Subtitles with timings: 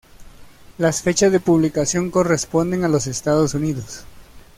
[0.79, 4.03] Las fechas de publicación corresponden a los Estados Unidos.